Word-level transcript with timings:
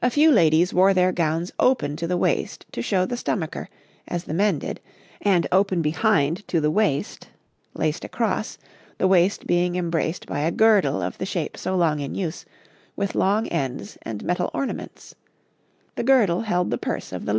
A 0.00 0.10
few 0.10 0.30
ladies 0.30 0.72
wore 0.72 0.94
their 0.94 1.10
gowns 1.10 1.50
open 1.58 1.96
to 1.96 2.06
the 2.06 2.16
waist 2.16 2.64
to 2.70 2.80
show 2.80 3.04
the 3.04 3.16
stomacher, 3.16 3.68
as 4.06 4.22
the 4.22 4.32
men 4.32 4.60
did, 4.60 4.78
and 5.20 5.44
open 5.50 5.82
behind 5.82 6.46
to 6.46 6.60
the 6.60 6.70
waist, 6.70 7.26
laced 7.74 8.04
across, 8.04 8.58
the 8.98 9.08
waist 9.08 9.44
being 9.44 9.74
embraced 9.74 10.26
by 10.28 10.38
a 10.38 10.52
girdle 10.52 11.02
of 11.02 11.18
the 11.18 11.26
shape 11.26 11.56
so 11.56 11.74
long 11.76 11.98
in 11.98 12.14
use, 12.14 12.44
with 12.94 13.16
long 13.16 13.48
ends 13.48 13.98
and 14.02 14.22
metal 14.22 14.50
ornaments; 14.54 15.16
the 15.96 16.04
girdle 16.04 16.42
held 16.42 16.70
the 16.70 16.78
purse 16.78 17.10
of 17.12 17.26
the 17.26 17.32
lady. 17.32 17.36